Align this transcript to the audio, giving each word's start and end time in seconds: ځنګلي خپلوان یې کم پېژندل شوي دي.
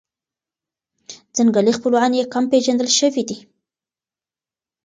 ځنګلي 1.35 1.73
خپلوان 1.77 2.11
یې 2.17 2.29
کم 2.33 2.43
پېژندل 2.51 2.89
شوي 2.99 3.23
دي. 3.29 3.37